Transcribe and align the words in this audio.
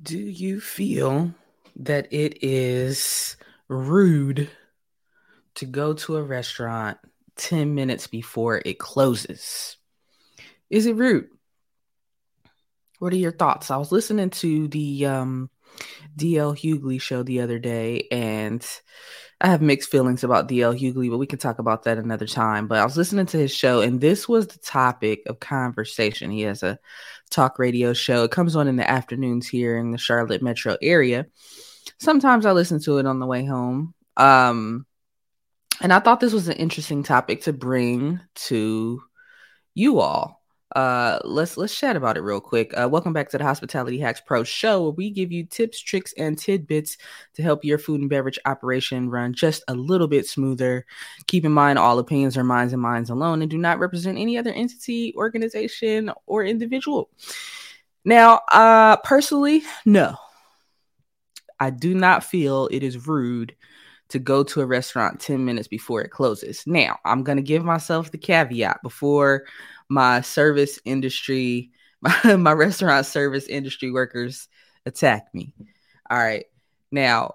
Do 0.00 0.18
you 0.18 0.60
feel 0.60 1.34
that 1.76 2.12
it 2.12 2.44
is 2.44 3.36
rude 3.66 4.48
to 5.56 5.66
go 5.66 5.92
to 5.92 6.16
a 6.16 6.22
restaurant 6.22 6.98
10 7.36 7.74
minutes 7.74 8.06
before 8.06 8.62
it 8.64 8.78
closes? 8.78 9.76
Is 10.70 10.86
it 10.86 10.96
rude? 10.96 11.28
What 13.00 13.12
are 13.12 13.16
your 13.16 13.32
thoughts? 13.32 13.70
I 13.70 13.76
was 13.76 13.90
listening 13.90 14.30
to 14.30 14.68
the 14.68 15.06
um, 15.06 15.50
DL 16.16 16.56
Hughley 16.56 17.00
show 17.00 17.22
the 17.22 17.40
other 17.40 17.58
day, 17.58 18.08
and 18.10 18.66
I 19.40 19.48
have 19.48 19.62
mixed 19.62 19.90
feelings 19.90 20.24
about 20.24 20.48
DL 20.48 20.78
Hughley, 20.78 21.10
but 21.10 21.18
we 21.18 21.26
can 21.26 21.38
talk 21.38 21.58
about 21.58 21.84
that 21.84 21.98
another 21.98 22.26
time. 22.26 22.66
But 22.66 22.78
I 22.78 22.84
was 22.84 22.96
listening 22.96 23.26
to 23.26 23.38
his 23.38 23.52
show, 23.52 23.80
and 23.80 24.00
this 24.00 24.28
was 24.28 24.48
the 24.48 24.58
topic 24.58 25.22
of 25.26 25.38
conversation. 25.40 26.30
He 26.30 26.42
has 26.42 26.62
a 26.62 26.78
talk 27.30 27.58
radio 27.58 27.92
show. 27.92 28.24
It 28.24 28.30
comes 28.30 28.56
on 28.56 28.66
in 28.66 28.76
the 28.76 28.88
afternoons 28.88 29.46
here 29.46 29.76
in 29.78 29.92
the 29.92 29.98
Charlotte 29.98 30.42
metro 30.42 30.76
area. 30.82 31.26
Sometimes 31.98 32.46
I 32.46 32.52
listen 32.52 32.80
to 32.82 32.98
it 32.98 33.06
on 33.06 33.20
the 33.20 33.26
way 33.26 33.44
home. 33.44 33.94
Um, 34.16 34.86
and 35.80 35.92
I 35.92 36.00
thought 36.00 36.20
this 36.20 36.32
was 36.32 36.48
an 36.48 36.56
interesting 36.56 37.02
topic 37.04 37.42
to 37.42 37.52
bring 37.52 38.20
to 38.34 39.00
you 39.74 40.00
all 40.00 40.37
uh 40.76 41.18
let's 41.24 41.56
let's 41.56 41.78
chat 41.78 41.96
about 41.96 42.16
it 42.16 42.20
real 42.20 42.40
quick. 42.40 42.72
Uh 42.76 42.88
welcome 42.88 43.12
back 43.12 43.30
to 43.30 43.38
the 43.38 43.44
hospitality 43.44 43.98
hacks 43.98 44.20
pro 44.20 44.44
show 44.44 44.82
where 44.82 44.92
we 44.92 45.10
give 45.10 45.32
you 45.32 45.44
tips 45.44 45.80
tricks 45.80 46.12
and 46.18 46.36
tidbits 46.38 46.98
to 47.34 47.42
help 47.42 47.64
your 47.64 47.78
food 47.78 48.00
and 48.00 48.10
beverage 48.10 48.38
operation 48.44 49.08
run 49.08 49.32
just 49.32 49.62
a 49.68 49.74
little 49.74 50.08
bit 50.08 50.26
smoother. 50.26 50.84
Keep 51.26 51.46
in 51.46 51.52
mind 51.52 51.78
all 51.78 51.98
opinions 51.98 52.36
are 52.36 52.44
minds 52.44 52.74
and 52.74 52.82
minds 52.82 53.08
alone 53.08 53.40
and 53.40 53.50
do 53.50 53.56
not 53.56 53.78
represent 53.78 54.18
any 54.18 54.36
other 54.36 54.52
entity 54.52 55.14
organization 55.16 56.12
or 56.26 56.44
individual. 56.44 57.08
Now 58.04 58.40
uh 58.52 58.96
personally 58.96 59.62
no. 59.86 60.16
I 61.60 61.70
do 61.70 61.94
not 61.94 62.24
feel 62.24 62.68
it 62.70 62.82
is 62.82 63.08
rude 63.08 63.56
to 64.10 64.18
go 64.18 64.42
to 64.42 64.60
a 64.60 64.66
restaurant 64.66 65.20
10 65.20 65.44
minutes 65.44 65.68
before 65.68 66.02
it 66.02 66.10
closes. 66.10 66.62
Now 66.66 66.98
i'm 67.04 67.24
to 67.24 67.42
give 67.42 67.64
myself 67.64 68.10
the 68.10 68.18
caveat 68.18 68.82
before 68.82 69.44
my 69.88 70.20
service 70.20 70.78
industry, 70.84 71.70
my, 72.00 72.36
my 72.36 72.52
restaurant 72.52 73.06
service 73.06 73.46
industry 73.46 73.90
workers 73.90 74.48
attack 74.86 75.26
me. 75.34 75.54
All 76.10 76.18
right. 76.18 76.46
Now, 76.90 77.34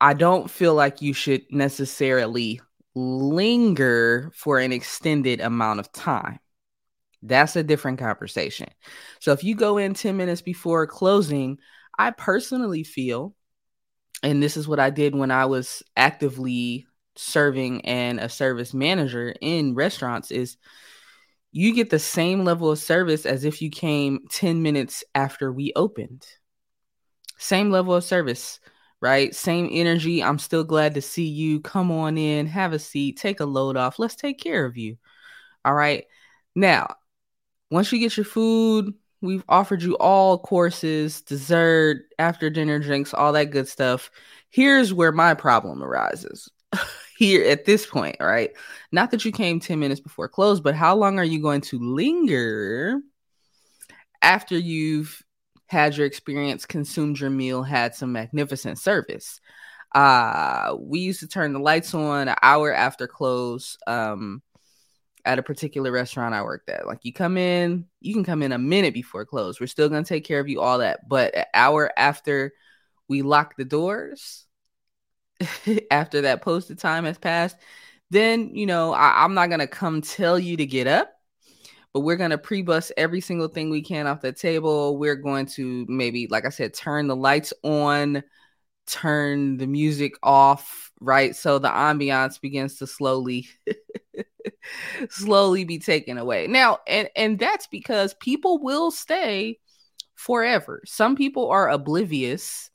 I 0.00 0.14
don't 0.14 0.50
feel 0.50 0.74
like 0.74 1.02
you 1.02 1.12
should 1.12 1.42
necessarily 1.50 2.60
linger 2.94 4.30
for 4.34 4.58
an 4.58 4.72
extended 4.72 5.40
amount 5.40 5.80
of 5.80 5.92
time. 5.92 6.38
That's 7.22 7.56
a 7.56 7.62
different 7.62 7.98
conversation. 7.98 8.68
So 9.20 9.32
if 9.32 9.44
you 9.44 9.54
go 9.54 9.76
in 9.76 9.94
10 9.94 10.16
minutes 10.16 10.40
before 10.40 10.86
closing, 10.86 11.58
I 11.98 12.12
personally 12.12 12.82
feel, 12.82 13.34
and 14.22 14.42
this 14.42 14.56
is 14.56 14.66
what 14.66 14.80
I 14.80 14.90
did 14.90 15.14
when 15.14 15.30
I 15.30 15.44
was 15.46 15.82
actively 15.96 16.86
serving 17.16 17.84
and 17.84 18.18
a 18.18 18.28
service 18.30 18.72
manager 18.72 19.34
in 19.40 19.74
restaurants, 19.74 20.30
is 20.30 20.56
you 21.52 21.74
get 21.74 21.90
the 21.90 21.98
same 21.98 22.44
level 22.44 22.70
of 22.70 22.78
service 22.78 23.26
as 23.26 23.44
if 23.44 23.60
you 23.60 23.70
came 23.70 24.20
10 24.30 24.62
minutes 24.62 25.02
after 25.14 25.52
we 25.52 25.72
opened. 25.74 26.26
Same 27.38 27.70
level 27.70 27.94
of 27.94 28.04
service, 28.04 28.60
right? 29.00 29.34
Same 29.34 29.68
energy. 29.72 30.22
I'm 30.22 30.38
still 30.38 30.62
glad 30.62 30.94
to 30.94 31.02
see 31.02 31.26
you. 31.26 31.60
Come 31.60 31.90
on 31.90 32.18
in, 32.18 32.46
have 32.46 32.72
a 32.72 32.78
seat, 32.78 33.16
take 33.16 33.40
a 33.40 33.44
load 33.46 33.76
off. 33.76 33.98
Let's 33.98 34.14
take 34.14 34.38
care 34.38 34.64
of 34.64 34.76
you. 34.76 34.96
All 35.64 35.74
right. 35.74 36.04
Now, 36.54 36.94
once 37.70 37.90
you 37.92 37.98
get 37.98 38.16
your 38.16 38.24
food, 38.24 38.94
we've 39.20 39.44
offered 39.48 39.82
you 39.82 39.96
all 39.96 40.38
courses, 40.38 41.22
dessert, 41.22 42.02
after 42.18 42.50
dinner 42.50 42.78
drinks, 42.78 43.14
all 43.14 43.32
that 43.32 43.50
good 43.50 43.68
stuff. 43.68 44.10
Here's 44.50 44.92
where 44.92 45.12
my 45.12 45.34
problem 45.34 45.82
arises. 45.82 46.48
here 47.20 47.46
at 47.50 47.66
this 47.66 47.84
point, 47.84 48.16
right? 48.18 48.50
Not 48.92 49.10
that 49.10 49.26
you 49.26 49.30
came 49.30 49.60
10 49.60 49.78
minutes 49.78 50.00
before 50.00 50.26
close, 50.26 50.58
but 50.58 50.74
how 50.74 50.96
long 50.96 51.18
are 51.18 51.24
you 51.24 51.38
going 51.42 51.60
to 51.60 51.78
linger 51.78 52.98
after 54.22 54.56
you've 54.56 55.22
had 55.66 55.98
your 55.98 56.06
experience, 56.06 56.64
consumed 56.64 57.20
your 57.20 57.28
meal, 57.28 57.62
had 57.62 57.94
some 57.94 58.12
magnificent 58.12 58.78
service? 58.78 59.38
Uh, 59.94 60.74
we 60.80 61.00
used 61.00 61.20
to 61.20 61.28
turn 61.28 61.52
the 61.52 61.58
lights 61.58 61.92
on 61.92 62.28
an 62.28 62.36
hour 62.42 62.72
after 62.72 63.06
close. 63.06 63.76
Um, 63.86 64.42
at 65.26 65.38
a 65.38 65.42
particular 65.42 65.92
restaurant 65.92 66.34
I 66.34 66.40
worked 66.40 66.70
at. 66.70 66.86
Like 66.86 67.00
you 67.02 67.12
come 67.12 67.36
in, 67.36 67.84
you 68.00 68.14
can 68.14 68.24
come 68.24 68.42
in 68.42 68.52
a 68.52 68.58
minute 68.58 68.94
before 68.94 69.26
close. 69.26 69.60
We're 69.60 69.66
still 69.66 69.90
gonna 69.90 70.04
take 70.04 70.24
care 70.24 70.40
of 70.40 70.48
you, 70.48 70.62
all 70.62 70.78
that. 70.78 71.06
But 71.06 71.36
an 71.36 71.44
hour 71.52 71.92
after 71.94 72.54
we 73.08 73.20
lock 73.20 73.56
the 73.58 73.66
doors, 73.66 74.46
after 75.90 76.22
that 76.22 76.42
posted 76.42 76.78
time 76.78 77.04
has 77.04 77.18
passed, 77.18 77.56
then 78.10 78.54
you 78.54 78.66
know 78.66 78.92
I, 78.92 79.24
am 79.24 79.34
not 79.34 79.50
gonna 79.50 79.66
come 79.66 80.02
tell 80.02 80.38
you 80.38 80.56
to 80.56 80.66
get 80.66 80.86
up, 80.86 81.12
but 81.92 82.00
we're 82.00 82.16
gonna 82.16 82.38
pre-bus 82.38 82.92
every 82.96 83.20
single 83.20 83.48
thing 83.48 83.70
we 83.70 83.82
can 83.82 84.06
off 84.06 84.20
the 84.20 84.32
table. 84.32 84.98
We're 84.98 85.16
going 85.16 85.46
to 85.46 85.86
maybe, 85.88 86.26
like 86.28 86.46
I 86.46 86.50
said, 86.50 86.74
turn 86.74 87.06
the 87.06 87.16
lights 87.16 87.52
on, 87.62 88.22
turn 88.86 89.56
the 89.56 89.66
music 89.66 90.14
off, 90.22 90.90
right? 91.00 91.34
So 91.34 91.58
the 91.58 91.68
ambiance 91.68 92.40
begins 92.40 92.76
to 92.78 92.86
slowly 92.86 93.48
slowly 95.10 95.64
be 95.64 95.78
taken 95.78 96.18
away. 96.18 96.46
Now, 96.46 96.78
and 96.86 97.08
and 97.16 97.38
that's 97.38 97.66
because 97.66 98.14
people 98.14 98.58
will 98.62 98.90
stay 98.90 99.58
forever. 100.14 100.82
Some 100.84 101.16
people 101.16 101.48
are 101.50 101.70
oblivious 101.70 102.69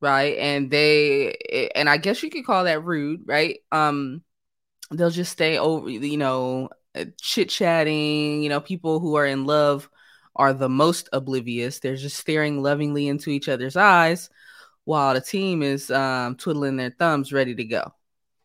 right? 0.00 0.36
And 0.38 0.70
they 0.70 1.70
and 1.74 1.88
i 1.88 1.96
guess 1.96 2.22
you 2.22 2.30
could 2.30 2.46
call 2.46 2.64
that 2.64 2.84
rude 2.84 3.22
right? 3.26 3.60
Um 3.72 4.22
they'll 4.92 5.10
just 5.10 5.32
stay 5.32 5.58
over 5.58 5.90
you 5.90 6.16
know 6.16 6.70
uh, 6.94 7.04
chit 7.20 7.50
chatting 7.50 8.42
you 8.42 8.48
know 8.48 8.60
people 8.60 9.00
who 9.00 9.16
are 9.16 9.26
in 9.26 9.44
love 9.44 9.88
are 10.36 10.52
the 10.54 10.68
most 10.68 11.08
oblivious. 11.12 11.80
They're 11.80 11.96
just 11.96 12.16
staring 12.16 12.62
lovingly 12.62 13.08
into 13.08 13.30
each 13.30 13.48
other's 13.48 13.76
eyes 13.76 14.30
while 14.84 15.14
the 15.14 15.20
team 15.20 15.62
is 15.62 15.90
um, 15.90 16.36
twiddling 16.36 16.76
their 16.76 16.90
thumbs 16.90 17.32
ready 17.32 17.54
to 17.56 17.64
go 17.64 17.92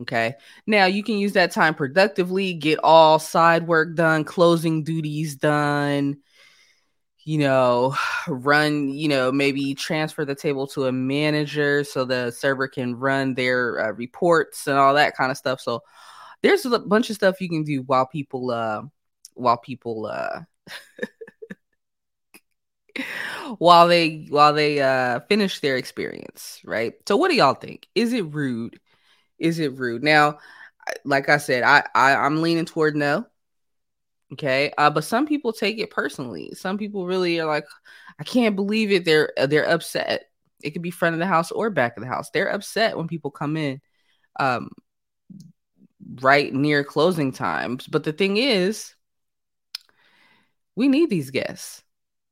okay? 0.02 0.36
Now 0.68 0.86
you 0.86 1.04
can 1.04 1.18
use 1.18 1.34
that 1.34 1.52
time 1.52 1.74
productively 1.76 2.54
get 2.54 2.80
all 2.84 3.20
side 3.20 3.68
work 3.68 3.96
done 3.96 4.24
closing 4.24 4.84
duties 4.84 5.36
done 5.36 6.18
you 7.26 7.38
know, 7.38 7.96
run, 8.28 8.90
you 8.90 9.08
know, 9.08 9.32
maybe 9.32 9.74
transfer 9.76 10.26
the 10.26 10.36
table 10.36 10.68
to 10.68 10.86
a 10.88 10.92
manager 10.92 11.84
so 11.84 12.06
the 12.06 12.32
server 12.32 12.68
can 12.68 12.96
run 12.96 13.34
their 13.34 13.80
uh, 13.80 13.92
reports 13.92 14.68
and 14.68 14.78
all 14.78 14.94
that 14.96 15.16
kind 15.16 15.32
of 15.32 15.38
stuff. 15.38 15.62
So 15.62 15.84
there's 16.42 16.66
a 16.66 16.80
bunch 16.80 17.10
of 17.10 17.16
stuff 17.16 17.42
you 17.42 17.50
can 17.50 17.64
do 17.64 17.84
while 17.84 18.06
people, 18.08 18.52
uh, 18.52 18.84
while 19.36 19.58
people, 19.58 20.08
uh, 20.08 20.42
while 23.58 23.88
they 23.88 24.26
while 24.30 24.54
they 24.54 24.82
uh 24.82 25.20
finish 25.22 25.60
their 25.60 25.78
experience 25.78 26.62
right? 26.64 26.94
So 27.08 27.18
what 27.18 27.30
do 27.30 27.36
y'all 27.36 27.54
think? 27.54 27.88
Is 27.96 28.14
it 28.14 28.34
rude? 28.34 28.80
Is 29.40 29.60
it 29.60 29.78
rude? 29.78 30.04
Now 30.04 30.40
like 31.06 31.30
i 31.30 31.38
said 31.38 31.64
i, 31.64 31.84
I 31.96 32.16
i'm 32.16 32.42
leaning 32.42 32.66
toward 32.66 32.96
no 32.96 33.26
Okay. 34.34 34.72
Uh, 34.78 34.90
but 34.90 35.04
some 35.04 35.28
people 35.28 35.54
take 35.54 35.80
it 35.80 35.92
personally. 35.92 36.52
Some 36.56 36.78
people 36.78 37.06
really 37.06 37.40
are 37.40 37.48
like, 37.48 37.66
I 38.20 38.24
can't 38.24 38.56
believe 38.56 38.92
it. 38.92 39.06
They're 39.06 39.32
uh, 39.38 39.48
they're 39.48 39.70
upset. 39.70 40.26
It 40.64 40.72
could 40.72 40.82
be 40.82 40.92
front 40.92 41.14
of 41.14 41.20
the 41.20 41.28
house 41.28 41.52
or 41.52 41.70
back 41.70 41.98
of 41.98 42.04
the 42.04 42.10
house. 42.10 42.30
They're 42.32 42.50
upset 42.50 42.98
when 42.98 43.08
people 43.08 43.32
come 43.32 43.58
in 43.58 43.82
um 44.40 44.70
right 46.22 46.54
near 46.54 46.84
closing 46.84 47.32
times. 47.32 47.88
But 47.88 48.04
the 48.04 48.14
thing 48.14 48.38
is, 48.38 48.96
we 50.76 50.88
need 50.88 51.10
these 51.10 51.30
guests. 51.32 51.84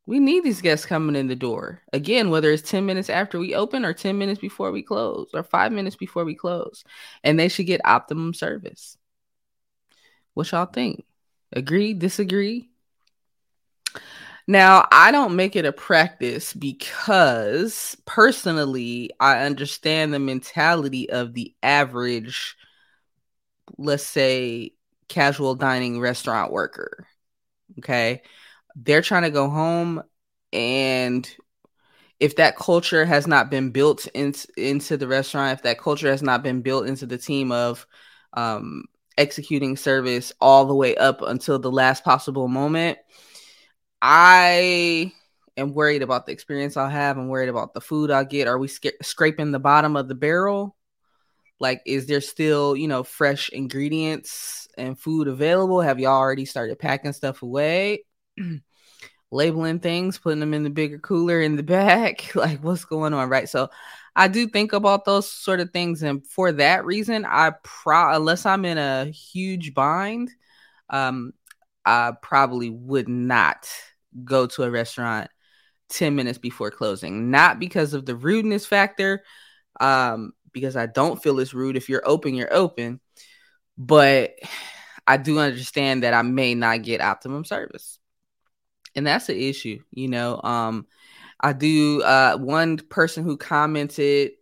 We 0.08 0.20
need 0.20 0.44
these 0.44 0.62
guests 0.62 0.86
coming 0.86 1.16
in 1.16 1.28
the 1.28 1.36
door. 1.36 1.82
Again, 1.94 2.30
whether 2.32 2.52
it's 2.52 2.70
10 2.70 2.86
minutes 2.86 3.10
after 3.10 3.40
we 3.40 3.56
open 3.56 3.86
or 3.86 3.94
10 3.94 4.18
minutes 4.18 4.42
before 4.42 4.72
we 4.72 4.82
close 4.84 5.30
or 5.34 5.44
5 5.44 5.72
minutes 5.72 5.96
before 5.96 6.26
we 6.26 6.36
close. 6.36 6.84
And 7.24 7.40
they 7.40 7.50
should 7.50 7.68
get 7.68 7.82
optimum 7.86 8.34
service. 8.34 8.98
What 10.34 10.52
y'all 10.52 10.66
think? 10.66 11.06
Agree? 11.54 11.94
Disagree? 11.94 12.70
Now, 14.48 14.88
I 14.92 15.12
don't 15.12 15.36
make 15.36 15.56
it 15.56 15.66
a 15.66 15.72
practice 15.72 16.54
because 16.54 17.96
personally, 18.06 19.12
I 19.20 19.44
understand 19.44 20.14
the 20.14 20.20
mentality 20.20 21.10
of 21.10 21.34
the 21.34 21.54
average, 21.62 22.58
let's 23.78 24.04
say, 24.04 24.74
casual 25.08 25.56
dining 25.56 26.00
restaurant 26.00 26.52
worker. 26.52 27.06
Okay. 27.80 28.24
They're 28.76 29.02
trying 29.02 29.24
to 29.24 29.30
go 29.30 29.50
home, 29.50 30.02
and 30.54 31.30
if 32.20 32.38
that 32.38 32.56
culture 32.56 33.06
has 33.06 33.28
not 33.28 33.50
been 33.50 33.72
built 33.72 34.08
in, 34.14 34.34
into 34.56 34.96
the 34.98 35.08
restaurant, 35.08 35.54
if 35.58 35.64
that 35.64 35.80
culture 35.80 36.10
has 36.10 36.22
not 36.22 36.44
been 36.44 36.62
built 36.62 36.88
into 36.88 37.06
the 37.06 37.18
team 37.18 37.52
of 37.52 37.86
um, 38.34 38.86
executing 39.18 39.78
service 39.78 40.34
all 40.40 40.66
the 40.66 40.76
way 40.76 40.96
up 40.96 41.22
until 41.22 41.60
the 41.60 41.72
last 41.72 42.04
possible 42.04 42.48
moment. 42.48 42.98
I 44.02 45.12
am 45.58 45.74
worried 45.74 46.02
about 46.02 46.26
the 46.26 46.32
experience 46.32 46.78
I'll 46.78 46.90
have. 46.90 47.18
I'm 47.18 47.28
worried 47.28 47.50
about 47.50 47.74
the 47.74 47.82
food 47.82 48.12
I'll 48.12 48.26
get. 48.26 48.48
Are 48.48 48.58
we 48.58 48.68
scraping 48.68 49.52
the 49.52 49.60
bottom 49.60 49.96
of 49.96 50.08
the 50.08 50.16
barrel? 50.16 50.76
Like, 51.60 51.82
is 51.86 52.08
there 52.08 52.22
still, 52.22 52.76
you 52.76 52.88
know, 52.88 53.04
fresh 53.04 53.50
ingredients 53.50 54.68
and 54.78 54.98
food 54.98 55.28
available? 55.28 55.80
Have 55.82 56.00
y'all 56.00 56.18
already 56.18 56.46
started 56.46 56.80
packing 56.80 57.14
stuff 57.14 57.44
away? 57.44 58.04
Labeling 59.32 59.80
things, 59.80 60.18
putting 60.18 60.40
them 60.40 60.56
in 60.56 60.64
the 60.64 60.72
bigger 60.72 60.98
cooler 60.98 61.40
in 61.40 61.56
the 61.56 61.64
back? 61.64 62.34
Like, 62.36 62.64
what's 62.64 62.86
going 62.86 63.14
on? 63.14 63.30
Right. 63.30 63.48
So, 63.48 63.70
I 64.16 64.28
do 64.28 64.48
think 64.48 64.74
about 64.74 65.06
those 65.06 65.32
sort 65.32 65.60
of 65.60 65.72
things. 65.72 66.04
And 66.04 66.26
for 66.26 66.52
that 66.54 66.86
reason, 66.86 67.26
I 67.26 67.54
pro 67.64 68.14
unless 68.16 68.46
I'm 68.46 68.66
in 68.66 68.78
a 68.78 69.06
huge 69.06 69.74
bind, 69.74 70.32
um, 70.90 71.34
I 71.86 72.14
probably 72.22 72.70
would 72.70 73.08
not 73.08 73.68
go 74.24 74.48
to 74.48 74.64
a 74.64 74.72
restaurant 74.72 75.30
10 75.90 76.16
minutes 76.16 76.38
before 76.38 76.72
closing. 76.72 77.32
Not 77.32 77.60
because 77.60 77.94
of 77.94 78.06
the 78.06 78.16
rudeness 78.16 78.66
factor, 78.66 79.24
um, 79.80 80.34
because 80.52 80.76
I 80.76 80.86
don't 80.86 81.22
feel 81.22 81.40
it's 81.40 81.54
rude. 81.54 81.78
If 81.78 81.90
you're 81.90 82.08
open, 82.08 82.36
you're 82.36 82.54
open. 82.54 83.00
But 83.78 84.34
I 85.08 85.18
do 85.18 85.40
understand 85.40 86.04
that 86.04 86.14
I 86.14 86.22
may 86.22 86.54
not 86.56 86.84
get 86.84 87.02
optimum 87.02 87.46
service. 87.46 88.00
And 88.96 89.08
that's 89.08 89.28
the 89.28 89.50
issue, 89.50 89.80
you 89.92 90.10
know. 90.10 90.40
Um, 90.44 90.86
I 91.42 91.54
do 91.54 92.02
uh 92.04 92.38
one 92.38 92.78
person 92.78 93.24
who 93.24 93.38
commented 93.38 94.34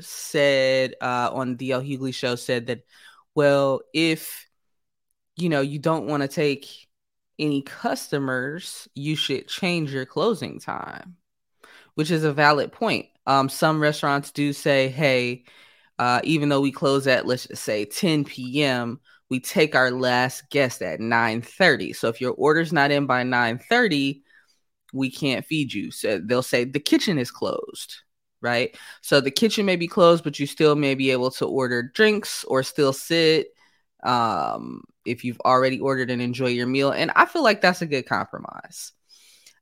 said 0.00 0.94
uh 1.00 1.30
on 1.32 1.56
the 1.56 1.70
DL 1.70 1.82
Hughley 1.82 2.14
show 2.14 2.36
said 2.36 2.66
that, 2.66 2.82
well, 3.34 3.82
if 3.94 4.46
you 5.36 5.48
know 5.48 5.60
you 5.60 5.78
don't 5.78 6.06
want 6.06 6.22
to 6.22 6.28
take 6.28 6.66
any 7.38 7.62
customers, 7.62 8.88
you 8.94 9.16
should 9.16 9.48
change 9.48 9.92
your 9.92 10.04
closing 10.06 10.60
time, 10.60 11.16
which 11.94 12.10
is 12.10 12.24
a 12.24 12.32
valid 12.32 12.72
point. 12.72 13.06
Um, 13.26 13.48
some 13.48 13.80
restaurants 13.80 14.30
do 14.32 14.52
say, 14.52 14.88
hey, 14.88 15.44
uh, 15.98 16.20
even 16.24 16.48
though 16.48 16.60
we 16.60 16.72
close 16.72 17.06
at 17.06 17.26
let's 17.26 17.46
just 17.46 17.62
say 17.62 17.84
10 17.84 18.24
p.m., 18.24 19.00
we 19.30 19.40
take 19.40 19.74
our 19.74 19.90
last 19.90 20.50
guest 20.50 20.82
at 20.82 21.00
9:30. 21.00 21.94
So 21.94 22.08
if 22.08 22.20
your 22.20 22.32
order's 22.32 22.72
not 22.72 22.90
in 22.90 23.06
by 23.06 23.22
9:30, 23.22 24.22
we 24.92 25.10
can't 25.10 25.44
feed 25.46 25.72
you. 25.72 25.90
So 25.90 26.18
they'll 26.18 26.42
say 26.42 26.64
the 26.64 26.80
kitchen 26.80 27.18
is 27.18 27.30
closed, 27.30 27.96
right? 28.40 28.76
So 29.02 29.20
the 29.20 29.30
kitchen 29.30 29.66
may 29.66 29.76
be 29.76 29.88
closed, 29.88 30.24
but 30.24 30.38
you 30.38 30.46
still 30.46 30.76
may 30.76 30.94
be 30.94 31.10
able 31.10 31.30
to 31.32 31.46
order 31.46 31.82
drinks 31.94 32.44
or 32.44 32.62
still 32.62 32.92
sit 32.92 33.48
um, 34.02 34.84
if 35.04 35.24
you've 35.24 35.40
already 35.40 35.80
ordered 35.80 36.10
and 36.10 36.22
enjoy 36.22 36.48
your 36.48 36.66
meal. 36.66 36.90
And 36.90 37.10
I 37.16 37.26
feel 37.26 37.42
like 37.42 37.60
that's 37.60 37.82
a 37.82 37.86
good 37.86 38.06
compromise. 38.06 38.92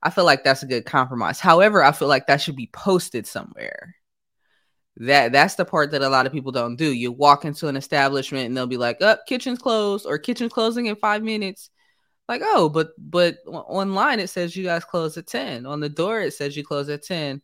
I 0.02 0.10
feel 0.10 0.24
like 0.24 0.44
that's 0.44 0.62
a 0.62 0.66
good 0.66 0.84
compromise. 0.84 1.40
However, 1.40 1.82
I 1.82 1.92
feel 1.92 2.08
like 2.08 2.26
that 2.28 2.40
should 2.40 2.56
be 2.56 2.70
posted 2.72 3.26
somewhere. 3.26 3.96
That 4.98 5.32
that's 5.32 5.54
the 5.54 5.64
part 5.64 5.92
that 5.92 6.02
a 6.02 6.08
lot 6.08 6.26
of 6.26 6.32
people 6.32 6.52
don't 6.52 6.76
do. 6.76 6.92
You 6.92 7.12
walk 7.12 7.44
into 7.44 7.68
an 7.68 7.76
establishment 7.76 8.46
and 8.46 8.56
they'll 8.56 8.66
be 8.66 8.76
like, 8.76 9.00
"Up, 9.00 9.20
oh, 9.20 9.24
kitchen's 9.28 9.60
closed," 9.60 10.06
or 10.06 10.18
"Kitchen's 10.18 10.52
closing 10.52 10.86
in 10.86 10.96
five 10.96 11.22
minutes." 11.22 11.70
Like, 12.28 12.42
oh, 12.44 12.68
but 12.68 12.90
but 12.98 13.38
online 13.46 14.20
it 14.20 14.28
says 14.28 14.54
you 14.54 14.64
guys 14.64 14.84
close 14.84 15.16
at 15.16 15.26
ten. 15.26 15.64
On 15.66 15.80
the 15.80 15.88
door 15.88 16.20
it 16.20 16.34
says 16.34 16.56
you 16.56 16.64
close 16.64 16.88
at 16.88 17.02
ten. 17.02 17.40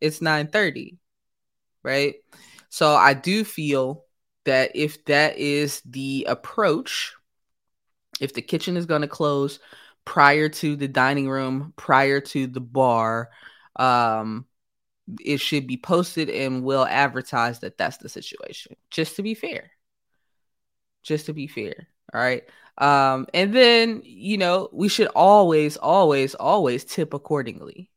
It's 0.00 0.22
nine 0.22 0.46
thirty, 0.46 0.98
right? 1.82 2.14
So 2.68 2.94
I 2.94 3.14
do 3.14 3.44
feel 3.44 4.04
that 4.44 4.70
if 4.74 5.04
that 5.06 5.36
is 5.36 5.82
the 5.84 6.26
approach, 6.28 7.14
if 8.20 8.32
the 8.32 8.42
kitchen 8.42 8.76
is 8.76 8.86
going 8.86 9.02
to 9.02 9.08
close 9.08 9.58
prior 10.04 10.48
to 10.48 10.76
the 10.76 10.88
dining 10.88 11.28
room, 11.28 11.72
prior 11.76 12.20
to 12.20 12.46
the 12.46 12.60
bar, 12.60 13.30
um, 13.76 14.46
it 15.20 15.38
should 15.38 15.66
be 15.66 15.76
posted 15.76 16.30
and 16.30 16.62
well 16.62 16.84
advertised 16.84 17.62
that 17.62 17.76
that's 17.76 17.96
the 17.98 18.08
situation. 18.08 18.76
Just 18.90 19.16
to 19.16 19.22
be 19.22 19.34
fair. 19.34 19.72
Just 21.02 21.26
to 21.26 21.32
be 21.32 21.46
fair. 21.46 21.88
All 22.14 22.20
right. 22.20 22.44
Um, 22.80 23.26
and 23.34 23.54
then, 23.54 24.00
you 24.04 24.38
know, 24.38 24.70
we 24.72 24.88
should 24.88 25.08
always, 25.08 25.76
always, 25.76 26.34
always 26.34 26.84
tip 26.84 27.12
accordingly. 27.12 27.90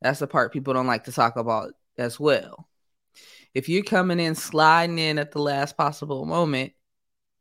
That's 0.00 0.18
the 0.18 0.26
part 0.26 0.52
people 0.52 0.74
don't 0.74 0.88
like 0.88 1.04
to 1.04 1.12
talk 1.12 1.36
about 1.36 1.74
as 1.96 2.18
well. 2.18 2.68
If 3.54 3.68
you're 3.68 3.84
coming 3.84 4.18
in 4.18 4.34
sliding 4.34 4.98
in 4.98 5.18
at 5.18 5.30
the 5.30 5.38
last 5.38 5.76
possible 5.76 6.24
moment, 6.24 6.72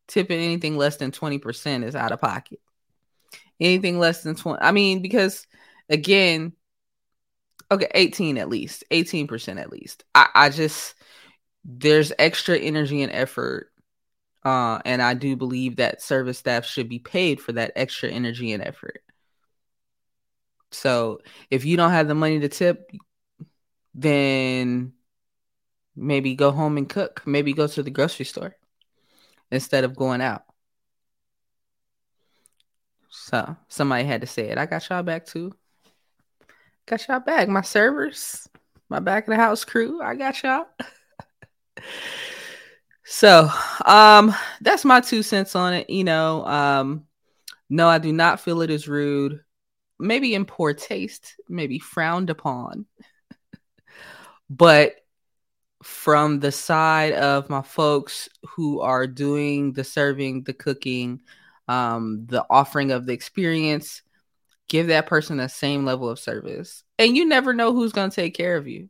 tipping 0.07 0.39
anything 0.39 0.77
less 0.77 0.97
than 0.97 1.11
20% 1.11 1.83
is 1.83 1.95
out 1.95 2.11
of 2.11 2.21
pocket. 2.21 2.59
Anything 3.59 3.97
less 3.97 4.21
than 4.21 4.35
20, 4.35 4.61
I 4.61 4.71
mean, 4.71 5.01
because 5.01 5.47
again, 5.89 6.53
okay, 7.71 7.87
18 7.95 8.37
at 8.37 8.49
least, 8.49 8.83
18% 8.91 9.59
at 9.59 9.71
least. 9.71 10.03
I, 10.13 10.27
I 10.35 10.49
just, 10.49 10.95
there's 11.63 12.11
extra 12.19 12.57
energy 12.57 13.01
and 13.01 13.11
effort. 13.11 13.70
Uh, 14.43 14.79
and 14.85 15.01
I 15.01 15.13
do 15.13 15.35
believe 15.35 15.75
that 15.75 16.01
service 16.01 16.39
staff 16.39 16.65
should 16.65 16.89
be 16.89 16.99
paid 16.99 17.39
for 17.39 17.51
that 17.53 17.73
extra 17.75 18.09
energy 18.09 18.51
and 18.53 18.63
effort. 18.63 19.03
So 20.71 21.19
if 21.49 21.65
you 21.65 21.77
don't 21.77 21.91
have 21.91 22.07
the 22.07 22.15
money 22.15 22.39
to 22.39 22.49
tip, 22.49 22.89
then 23.93 24.93
maybe 25.95 26.33
go 26.35 26.51
home 26.51 26.77
and 26.77 26.89
cook. 26.89 27.21
Maybe 27.25 27.53
go 27.53 27.67
to 27.67 27.83
the 27.83 27.91
grocery 27.91 28.25
store 28.25 28.55
instead 29.51 29.83
of 29.83 29.95
going 29.95 30.21
out. 30.21 30.43
So 33.09 33.55
somebody 33.67 34.05
had 34.05 34.21
to 34.21 34.27
say 34.27 34.49
it. 34.49 34.57
I 34.57 34.65
got 34.65 34.89
y'all 34.89 35.03
back 35.03 35.25
too. 35.25 35.53
Got 36.87 37.07
y'all 37.07 37.19
back. 37.19 37.47
My 37.47 37.61
servers, 37.61 38.47
my 38.89 38.99
back 38.99 39.27
of 39.27 39.31
the 39.31 39.35
house 39.35 39.65
crew. 39.65 40.01
I 40.01 40.15
got 40.15 40.41
y'all. 40.41 40.65
so 43.11 43.49
um 43.85 44.33
that's 44.61 44.85
my 44.85 45.01
two 45.01 45.21
cents 45.21 45.53
on 45.53 45.73
it. 45.73 45.89
You 45.89 46.05
know, 46.05 46.45
um, 46.45 47.05
no, 47.69 47.89
I 47.89 47.97
do 47.97 48.13
not 48.13 48.39
feel 48.39 48.61
it 48.61 48.69
is 48.69 48.87
rude. 48.87 49.41
Maybe 49.99 50.33
in 50.33 50.45
poor 50.45 50.73
taste, 50.73 51.35
maybe 51.49 51.77
frowned 51.77 52.29
upon. 52.29 52.85
but 54.49 54.95
from 55.83 56.39
the 56.39 56.53
side 56.53 57.13
of 57.13 57.49
my 57.49 57.61
folks 57.61 58.29
who 58.47 58.79
are 58.79 59.07
doing 59.07 59.73
the 59.73 59.83
serving, 59.83 60.43
the 60.43 60.53
cooking, 60.53 61.21
um, 61.67 62.25
the 62.27 62.45
offering 62.49 62.91
of 62.91 63.05
the 63.05 63.13
experience, 63.13 64.03
give 64.69 64.87
that 64.87 65.07
person 65.07 65.37
the 65.37 65.49
same 65.49 65.83
level 65.83 66.07
of 66.09 66.17
service. 66.17 66.83
And 66.97 67.17
you 67.17 67.25
never 67.25 67.53
know 67.53 67.73
who's 67.73 67.91
going 67.91 68.09
to 68.09 68.15
take 68.15 68.35
care 68.35 68.55
of 68.55 68.69
you. 68.69 68.89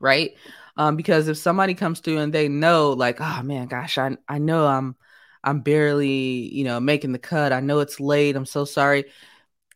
Right? 0.00 0.32
Um, 0.78 0.96
because 0.96 1.28
if 1.28 1.36
somebody 1.36 1.74
comes 1.74 2.00
through 2.00 2.18
and 2.18 2.32
they 2.32 2.48
know, 2.48 2.92
like, 2.92 3.20
oh 3.20 3.42
man, 3.42 3.66
gosh, 3.66 3.98
I, 3.98 4.16
I 4.28 4.38
know 4.38 4.66
I'm 4.66 4.96
I'm 5.42 5.60
barely, 5.60 6.54
you 6.54 6.64
know, 6.64 6.80
making 6.80 7.12
the 7.12 7.18
cut. 7.18 7.52
I 7.52 7.60
know 7.60 7.80
it's 7.80 8.00
late. 8.00 8.36
I'm 8.36 8.46
so 8.46 8.64
sorry. 8.64 9.06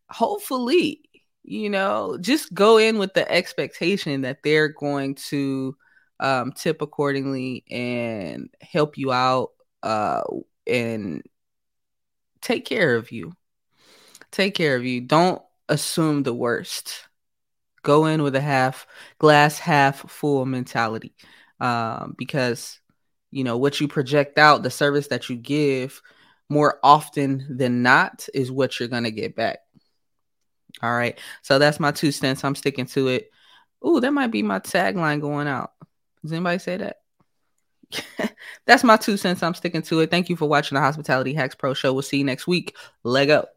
Hopefully, 0.09 1.03
you 1.43 1.71
know, 1.71 2.19
just 2.21 2.55
go 2.55 2.79
in 2.79 2.99
with 2.99 3.15
the 3.15 3.31
expectation 3.31 4.23
that 4.23 4.39
they're 4.45 4.69
going 4.69 5.17
to 5.17 5.77
um, 6.21 6.53
tip 6.53 6.83
accordingly 6.83 7.65
and 7.71 8.49
help 8.61 8.97
you 8.97 9.13
out 9.13 9.51
uh, 9.83 10.23
and 10.67 11.23
take 12.41 12.65
care 12.65 12.95
of 12.97 13.11
you. 13.11 13.33
Take 14.31 14.55
care 14.55 14.77
of 14.77 14.85
you. 14.85 15.01
Don't 15.01 15.43
assume 15.69 16.23
the 16.23 16.35
worst. 16.35 17.09
Go 17.83 18.07
in 18.07 18.23
with 18.23 18.37
a 18.37 18.41
half 18.41 18.87
glass 19.19 19.59
half 19.59 20.09
full 20.11 20.47
mentality 20.47 21.15
um, 21.61 22.15
because 22.17 22.81
you 23.31 23.45
know 23.45 23.57
what 23.57 23.81
you 23.81 23.89
project 23.89 24.39
out, 24.39 24.63
the 24.63 24.71
service 24.71 25.09
that 25.09 25.29
you 25.29 25.37
give, 25.37 26.01
more 26.49 26.79
often 26.83 27.47
than 27.49 27.83
not, 27.83 28.29
is 28.35 28.51
what 28.51 28.79
you're 28.79 28.89
gonna 28.89 29.11
get 29.11 29.35
back. 29.35 29.59
All 30.83 30.93
right, 30.93 31.19
so 31.43 31.59
that's 31.59 31.81
my 31.81 31.93
two 31.93 32.13
cents. 32.13 32.45
I'm 32.45 32.55
sticking 32.55 32.87
to 32.87 33.09
it. 33.09 33.31
Ooh, 33.87 34.01
that 34.01 34.13
might 34.13 34.31
be 34.31 34.43
my 34.43 34.59
tagline 34.59 35.21
going 35.21 35.49
out. 35.49 35.73
Does 36.23 36.33
anybody 36.33 36.59
say 36.59 36.77
that? 36.77 36.97
That's 38.67 38.85
my 38.85 38.97
two 38.97 39.17
cents. 39.17 39.43
I'm 39.43 39.55
sticking 39.55 39.83
to 39.83 40.01
it. 40.01 40.11
Thank 40.11 40.29
you 40.29 40.37
for 40.37 40.49
watching 40.49 40.77
the 40.77 40.81
Hospitality 40.81 41.35
Hacks 41.35 41.55
Pro 41.55 41.75
Show. 41.75 41.93
We'll 41.93 42.03
see 42.03 42.19
you 42.19 42.25
next 42.25 42.47
week. 42.47 42.77
Leg 43.03 43.31
up. 43.31 43.57